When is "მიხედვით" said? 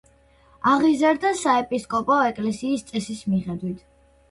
3.37-3.89